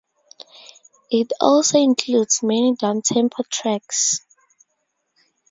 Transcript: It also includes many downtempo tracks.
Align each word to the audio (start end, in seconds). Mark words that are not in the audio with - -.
It 1.11 1.31
also 1.39 1.77
includes 1.77 2.41
many 2.41 2.73
downtempo 2.75 3.47
tracks. 3.49 4.21